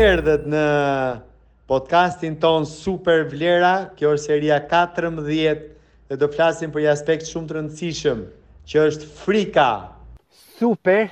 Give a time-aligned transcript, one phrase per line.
[0.00, 0.62] erdhët në
[1.68, 7.48] podcastin ton Super Vlera, kjo është seria 14 dhe do flasim për një aspekt shumë
[7.50, 8.22] të rëndësishëm,
[8.70, 9.68] që është frika.
[10.58, 11.10] Super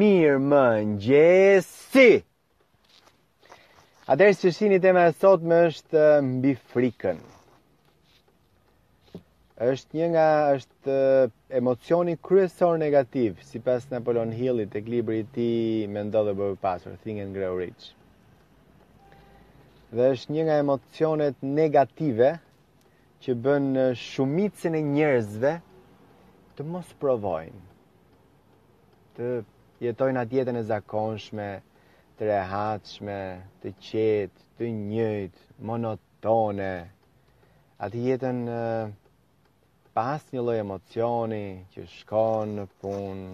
[0.00, 2.08] mirë më njësi!
[4.08, 7.18] Atërë së shini tema e sot më është eh, mbi frikën.
[9.68, 10.24] është një nga
[10.56, 14.80] është eh, emocioni kryesor negativ, si pas Napoleon Hillit e
[15.20, 15.50] i ti
[15.88, 17.92] me ndodhe bërë pasur, Thing and Grow Rich
[19.96, 22.30] dhe është një nga emocionet negative
[23.24, 23.66] që bën
[24.08, 25.52] shumicën e njerëzve
[26.58, 27.62] të mos provojnë
[29.16, 29.30] të
[29.84, 31.48] jetojnë atë jetën e zakonshme,
[32.18, 33.18] të rehatshme,
[33.62, 36.72] të qetë, të njëjtë, monotone.
[37.84, 38.38] Atë jetën
[39.98, 41.44] pas një lloj emocioni
[41.74, 43.30] që shkon në punë,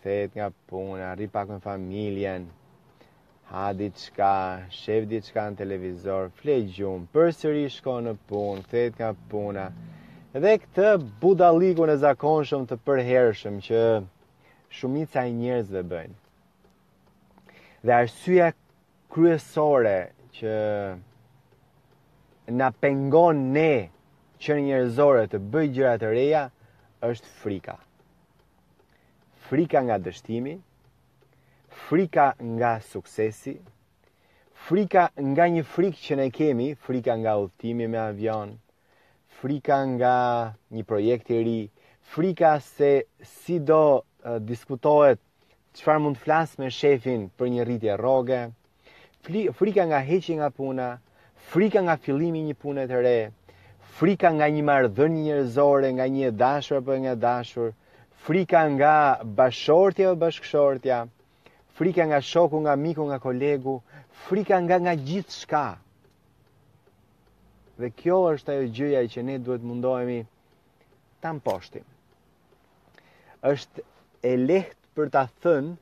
[0.00, 2.50] kthehet nga puna, rri pak me familjen,
[3.52, 9.10] ha diçka, shef diçka në televizor, fle gjumë, për sëri shko në punë, këtët nga
[9.32, 9.64] puna.
[10.40, 10.88] Dhe këtë
[11.20, 13.80] budaliku në zakonshëm të përhershëm që
[14.78, 16.16] shumica i njerëzve bëjnë.
[17.84, 18.48] Dhe arsyeja
[19.12, 19.98] kryesore
[20.38, 20.52] që
[22.56, 23.74] na pengon ne
[24.42, 26.42] që njerëzore të bëj gjëra të reja
[27.10, 27.76] është frika.
[29.48, 30.54] Frika nga dështimi,
[31.88, 33.56] frika nga suksesi,
[34.68, 38.50] frika nga një frikë që ne kemi, frika nga udhtimi me avion,
[39.40, 40.14] frika nga
[40.74, 41.60] një projekt i ri,
[42.12, 42.92] frika se
[43.22, 45.18] si do uh, diskutohet
[45.76, 48.42] çfarë mund të flas me shefin për një rritje rroge,
[49.58, 50.88] frika nga heqja nga puna,
[51.52, 53.18] frika nga fillimi i një pune të re,
[53.96, 57.72] frika nga një marrëdhënie njerëzore, nga një dashur apo nga dashur,
[58.26, 58.92] frika nga
[59.38, 60.98] bashortja apo bashkëshortja
[61.82, 63.82] frika nga shoku, nga miku, nga kolegu,
[64.26, 65.66] frika nga nga gjithë shka.
[67.82, 70.20] Dhe kjo është ajo gjëja që ne duhet mundohemi
[71.20, 71.82] ta poshtim.
[73.52, 73.80] Është
[74.22, 75.74] e lehtë për ta thënë,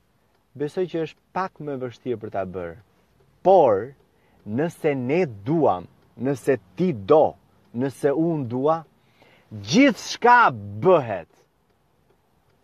[0.60, 2.78] besoj që është pak më vështirë për ta bërë.
[3.44, 3.76] Por,
[4.56, 5.84] nëse ne duam,
[6.24, 7.26] nëse ti do,
[7.80, 8.76] nëse unë dua,
[9.68, 10.40] gjithë shka
[10.82, 11.30] bëhet.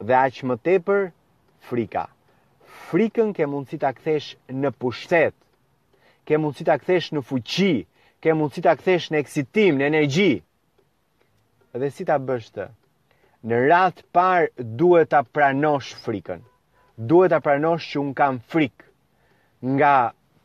[0.07, 1.11] Dhe aqë më tepër,
[1.69, 2.07] frika
[2.87, 5.35] frikën ke mundësi ta kthesh në pushtet.
[6.27, 7.73] Ke mundësi ta kthesh në fuqi,
[8.23, 10.43] ke mundësi ta kthesh në eksitim, në energji.
[11.77, 12.69] Dhe si ta bësh këtë?
[13.47, 14.47] Në radh par
[14.81, 16.41] duhet ta pranosh frikën.
[17.11, 18.87] Duhet ta pranosh që un kam frik
[19.77, 19.97] nga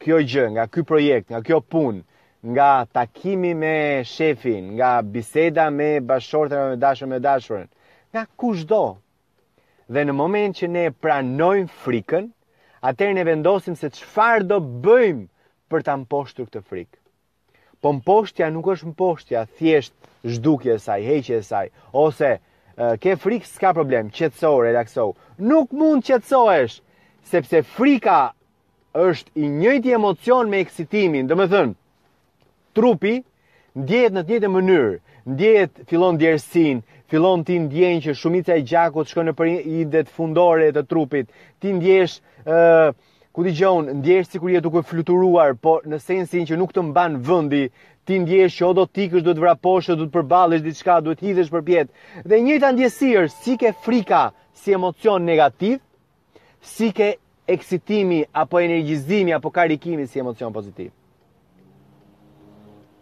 [0.01, 2.01] kjo gjë, nga ky projekt, nga kjo punë
[2.41, 7.68] nga takimi me shefin, nga biseda me bashkëshortën, me dashurën, me dashurën,
[8.16, 8.84] nga kushdo,
[9.90, 12.28] Dhe në moment që ne pranojmë frikën,
[12.86, 15.25] atëherë ne vendosim se çfarë do bëjmë
[15.72, 16.97] për ta mposhtur këtë frikë.
[17.81, 19.94] Po mposhtja nuk është mposhtja thjesht
[20.28, 22.36] zhdukje saj, heqje saj, ose
[23.02, 25.16] ke frikë s'ka problem, qetësohu, relaksohu.
[25.42, 26.78] Nuk mund të qetësohesh,
[27.30, 28.19] sepse frika
[28.98, 31.75] është i njëjti emocion me eksitimin, dhe më thënë,
[32.78, 33.16] trupi
[33.78, 34.96] ndjehet në të njëjtën mënyrë,
[35.34, 40.85] ndjehet fillon djersin, fillon ti ndjen që shumica e gjakut shkon në indet fundore të
[40.88, 41.27] trupit.
[41.59, 42.94] Ti ndjesh ë uh,
[43.35, 47.19] ku di gjon, ndjesh sikur je duke fluturuar, po në sensin që nuk të mban
[47.27, 47.66] vendi,
[48.07, 51.91] ti ndjesh që do tikësh, duhet vraposh, duhet përballesh diçka, duhet hidhesh përpjet.
[52.23, 55.81] Dhe e njëjta ndjesirë, si ke frika, si emocion negativ,
[56.63, 57.13] si ke
[57.51, 60.94] eksitimi apo energjizimi apo karikimi si emocion pozitiv.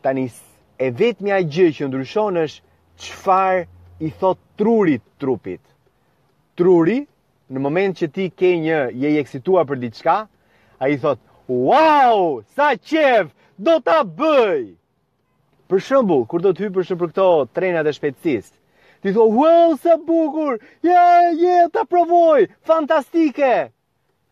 [0.02, 0.38] Tanis,
[0.82, 2.70] e vetëmja gjë që ndryshon është
[3.06, 3.68] çfarë
[4.00, 5.62] i thot trurit trupit.
[6.58, 7.02] Truri,
[7.52, 10.16] në moment që ti ke një je i eksituar për diçka,
[10.80, 14.68] a i thot, wow, sa qef, do ta bëj!
[15.70, 18.54] Për shëmbu, kur do të hypër për këto trenat e shpetsist,
[19.04, 23.54] ti thot, wow, sa bukur, je, yeah, je, yeah, ta provoj, fantastike!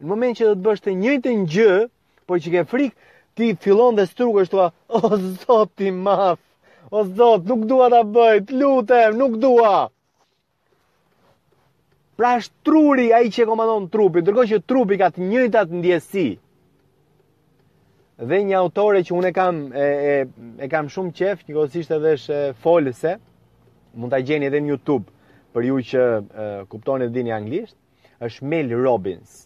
[0.02, 1.70] Në moment që do të bësh të njëjtë një,
[2.30, 3.00] po që ke frikë,
[3.38, 4.70] ti fillon dhe strukë është tua,
[5.00, 5.08] o,
[5.48, 6.40] zoti maf!
[6.92, 9.88] O zot, nuk dua ta bëj, lutem, nuk dua.
[12.18, 16.28] Pra është truri ai që komandon trupin, ndërkohë që trupi ka të njëjtat ndjesi.
[18.30, 22.40] Dhe një autore që unë kam e, e, e kam shumë qef, njëkohësisht edhe është
[22.64, 23.18] folëse,
[24.00, 25.12] mund ta gjeni edhe në YouTube
[25.54, 27.76] për ju që e, kuptoni dhe dini anglisht,
[28.30, 29.44] është Mel Robbins.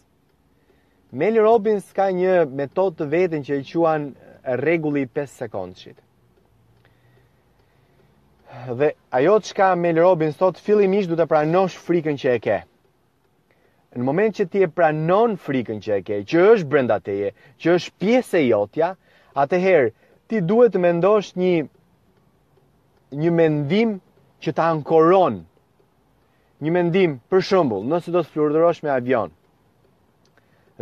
[1.12, 4.08] Mel Robbins ka një metodë të vetën që e quan
[4.62, 5.98] rregulli i 5 sekondshit
[8.78, 12.58] dhe ajo që ka Mel Robbins thot fillimisht du të pranosh frikën që e ke.
[13.96, 17.74] Në moment që ti e pranon frikën që e ke, që është brenda teje, që
[17.74, 18.92] është pjesë e jotja,
[19.36, 19.90] atëherë
[20.28, 21.52] ti duhet të mendosh një
[23.22, 23.98] një mendim
[24.42, 25.42] që ta ankoron.
[26.64, 29.30] Një mendim, për shembull, nëse do të fluturosh me avion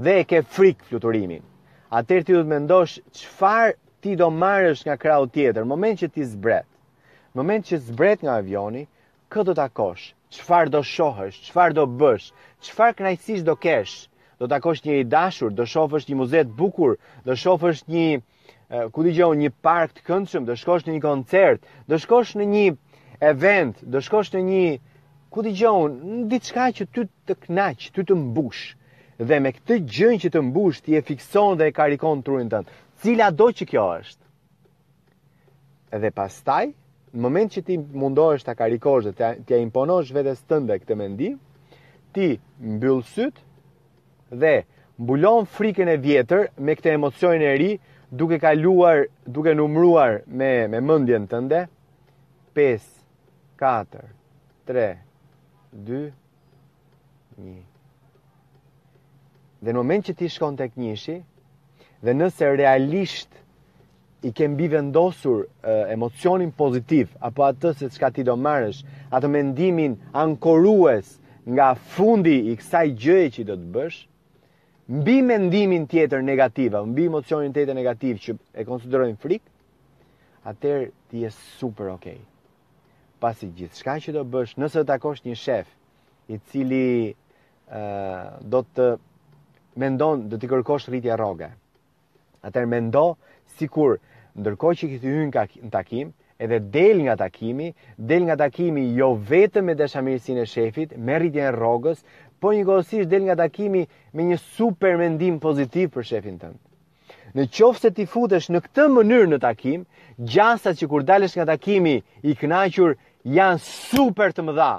[0.00, 1.42] dhe e ke frikë fluturimin,
[1.90, 3.74] atëherë ti duhet të mendosh çfarë
[4.04, 6.66] ti do marrësh nga krau tjetër, moment që ti zbret
[7.38, 8.86] moment që zbret nga avioni,
[9.30, 12.30] këtë do takosh, qëfar do shohësh, qëfar do bësh,
[12.64, 14.08] qëfar knajsisht do kesh,
[14.40, 18.08] do takosh një i dashur, do shofësh një muzet bukur, do shofësh një,
[18.94, 21.60] ku di gjohë, një park të këndshëm, do shkosh në një koncert,
[21.90, 22.66] do shkosh në një
[23.30, 24.64] event, do shkosh në një,
[25.30, 28.62] ku di gjohë, në diçka që ty të knaqë, ty të mbush,
[29.28, 32.52] dhe me këtë gjën që të mbush, ti e fikson dhe e karikon të rrinë
[32.56, 34.20] tënë, cila do që kjo është.
[35.96, 36.70] Edhe pastaj,
[37.12, 39.14] në moment që ti mundohesh ta karikosh dhe
[39.44, 41.38] t'ja imponosh vetes tënde këtë mendim,
[42.14, 42.26] ti
[42.74, 43.36] mbyll syt
[44.42, 44.54] dhe
[45.02, 47.70] mbulon frikën e vjetër me këtë emocion e ri,
[48.18, 48.96] duke kaluar,
[49.34, 51.60] duke numruar me me mendjen tënde
[52.54, 52.86] 5
[53.58, 54.06] 4
[54.68, 54.94] 3
[55.74, 56.06] 2
[57.38, 57.58] 1
[59.64, 61.18] Dhe në moment që ti shkon tek kënjëshi
[62.04, 63.34] dhe nëse realisht
[64.22, 65.44] i ke mbi vendosur
[65.90, 68.82] emocionin pozitiv apo atë se çka ti do marrësh,
[69.12, 71.16] atë mendimin ankorues
[71.48, 73.98] nga fundi i kësaj gjëje që do të bësh,
[75.00, 79.42] mbi mendimin tjetër negativ, mbi emocionin tjetër negativ që e konsiderojnë frik,
[80.44, 81.30] atër ti je
[81.60, 82.18] super okay.
[83.20, 85.66] Pasi gjithë shka që do bësh, nëse të akosht një shef,
[86.28, 87.14] i cili
[87.72, 88.90] uh, do të
[89.80, 91.50] mendon do të kërkosh rritja roga,
[92.44, 93.06] atër mendo
[93.58, 93.96] sikur
[94.40, 96.10] ndërkohë që këtë ju në takim,
[96.44, 97.68] edhe del nga takimi,
[98.10, 101.98] del nga takimi jo vetëm me dashamirësinë e shefit, me rritjen e rrogës,
[102.40, 103.82] po njëkohësisht del nga takimi
[104.14, 106.58] me një super mendim pozitiv për shefin tënd.
[107.36, 109.82] Në qoftë se ti futesh në këtë mënyrë në takim,
[110.32, 112.96] gjasat që kur dalësh nga takimi i kënaqur
[113.38, 114.72] janë super të mëdha.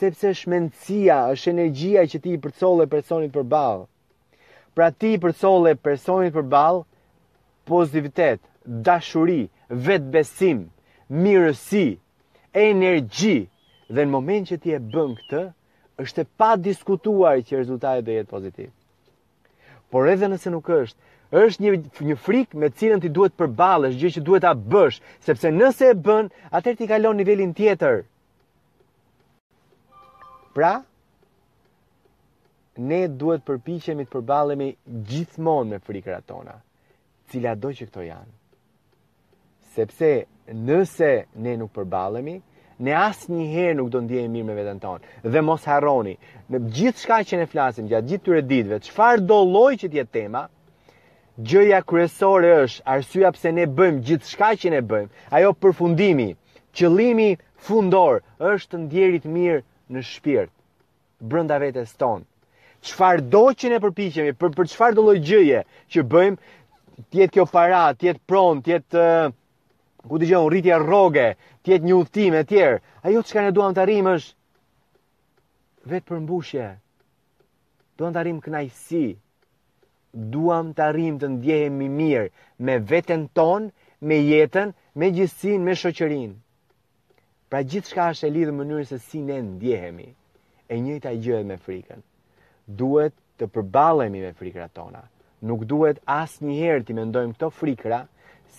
[0.00, 3.82] Sepse shmendësia është energjia që ti i përcolle personit përballë
[4.74, 6.82] pra ti i përcolle personit për balë,
[7.70, 8.38] pozitivitet,
[8.86, 10.64] dashuri, vetbesim,
[11.22, 11.86] mirësi,
[12.66, 13.38] energji,
[13.94, 15.42] dhe në moment që ti e bën këtë,
[16.02, 18.68] është e pa diskutuar që rezultatet dhe jetë pozitiv.
[19.90, 20.98] Por edhe nëse nuk është,
[21.42, 21.70] është një,
[22.08, 24.96] një frikë me cilën ti duhet përbalë, është gjë që duhet a bësh,
[25.26, 28.04] sepse nëse e bën, atër ti kalon nivelin tjetër.
[30.54, 30.72] Pra,
[32.78, 34.68] ne duhet përpiqemi të përballemi
[35.08, 36.54] gjithmonë me frikrat tona,
[37.30, 38.30] Cila do që këto janë.
[39.74, 40.10] Sepse
[40.52, 41.10] nëse
[41.44, 42.36] ne nuk përballemi,
[42.80, 45.02] ne asnjëherë nuk do ndjehemi mirë me veten tonë.
[45.22, 46.16] Dhe mos harroni,
[46.50, 49.98] në gjithë shka që ne flasim gjatë gjithë këtyre ditëve, çfarë do lloj që të
[50.00, 50.42] jetë tema,
[51.38, 55.10] gjëja kryesore është arsyeja pse ne bëjmë gjithë shka që ne bëjmë.
[55.36, 56.30] Ajo përfundimi,
[56.74, 57.30] qëllimi
[57.68, 59.62] fundor është të ndjerit mirë
[59.92, 60.50] në shpirt,
[61.20, 62.26] brenda vetes tonë
[62.86, 65.58] qëfar do që ne përpichemi, për, për qëfar do lojgjëje
[65.92, 66.38] që bëjmë,
[67.12, 69.04] tjetë kjo para, tjetë pron, tjetë
[70.08, 71.26] ku të gjënë, rritja rroge,
[71.66, 72.78] tjetë një udhtim e tjerë,
[73.08, 76.66] ajo që ka ne duam të arrijmë është vetë përmbushje,
[78.00, 79.04] duam të arim kënajsi,
[80.32, 82.26] duam të arim të ndjehemi mirë
[82.64, 83.68] me veten tonë,
[84.08, 86.36] me jetën, me gjithësin, me shoqërinë.
[87.52, 90.08] Pra gjithë shka është e lidhë mënyrë se si ne ndjehemi,
[90.72, 92.00] e njëta gjëhet me frikën
[92.66, 95.02] duhet të përbalemi me frikra tona.
[95.46, 98.00] Nuk duhet asë njëherë të mendojmë këto frikra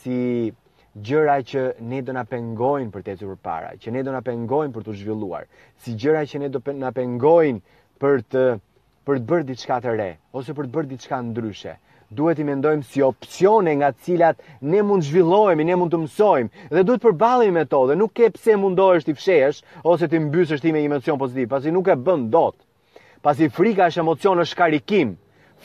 [0.02, 0.54] si
[0.96, 4.74] gjëra që ne do na pengojnë për të ecur para, që ne do na pengojnë
[4.74, 5.46] për të zhvilluar,
[5.78, 7.62] si gjëra që ne do na pengojnë
[8.02, 8.46] për të
[9.06, 11.72] për të bërë diçka të re ose për të bërë diçka ndryshe.
[12.14, 14.42] Duhet i mendojmë si opsione nga cilat
[14.74, 18.30] ne mund zhvillohemi, ne mund të mësojmë dhe duhet përballemi me to dhe nuk ke
[18.36, 19.62] pse mundohesh të fshehesh
[19.94, 22.58] ose të mbysësh ti me një emocion pozitiv, pasi nuk e bën dot
[23.22, 25.10] pasi frika është emocion është karikim.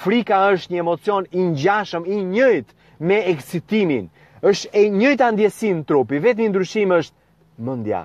[0.05, 4.05] Frika është një emocion i ngjashëm i njëjtë me eksitimin.
[4.49, 7.17] Është e njëjta ndjesi trupi, vetë një ndryshim është
[7.67, 8.03] mendja.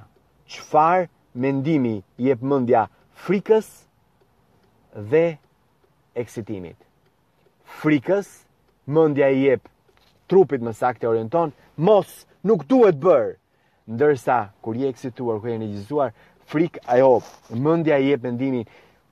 [0.51, 1.09] Çfarë
[1.43, 2.85] mendimi jep mendja
[3.25, 3.67] frikës
[5.11, 5.35] dhe
[6.15, 6.77] eksitimit.
[7.81, 8.27] Frikës
[8.95, 9.61] mendja i jep
[10.31, 11.51] trupit më saktë orienton
[11.87, 12.09] mos
[12.47, 13.35] nuk duhet bër.
[13.93, 16.09] Ndërsa kur je eksituar, kur je energjizuar,
[16.49, 17.19] frikë ajo
[17.65, 18.65] mendja i jep mendimin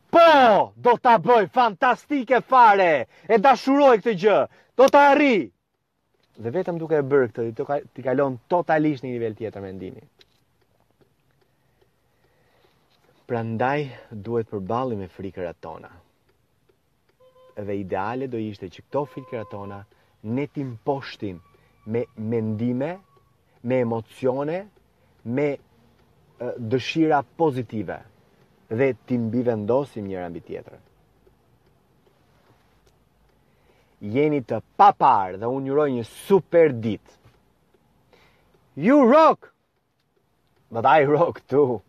[0.09, 2.91] Po, do ta bëj fantastike fare.
[3.29, 4.37] E dashuroj këtë gjë.
[4.77, 5.49] Do ta arrij.
[6.39, 10.01] Dhe vetëm duke e bërë këtë, do ti kalon totalisht në një nivel tjetër mendimi.
[13.29, 13.83] Prandaj
[14.25, 15.91] duhet përbali me frikërat tona.
[17.59, 19.79] Dhe ideale do ishte që këto frikërat tona
[20.23, 21.37] ne ti mposhtim
[21.85, 22.95] me mendime,
[23.63, 24.61] me emocione,
[25.35, 25.49] me
[26.71, 27.97] Dëshira pozitive
[28.69, 30.81] dhe ti mbi vendosim njëra mbi tjetrën.
[34.13, 37.01] Jeni të papar dhe unë juroj një super dit.
[38.79, 39.49] You rock!
[40.71, 41.81] But I rock too.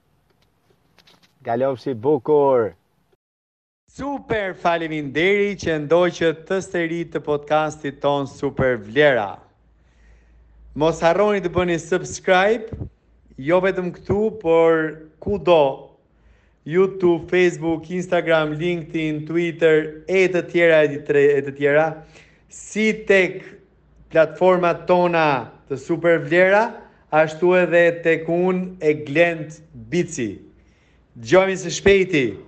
[1.44, 2.72] Galop si bukur.
[3.90, 9.28] Super falimin deri që ndoj që të steri të podcastit ton super vlera.
[10.78, 12.80] Mos harroni të bëni subscribe,
[13.36, 15.60] jo vetëm këtu, por ku do
[16.66, 21.86] YouTube, Facebook, Instagram, LinkedIn, Twitter, e të tjera, e të, të tjera,
[22.52, 23.40] si tek
[24.12, 25.24] platformat tona
[25.70, 26.66] të super vlera,
[27.14, 29.58] ashtu edhe tek unë e glend
[29.94, 30.30] bici.
[31.24, 32.46] Gjojmë se shpejti!